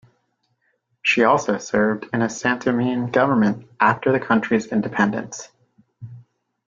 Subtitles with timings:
[1.03, 5.49] She also served in the Santomean government after the country's independence.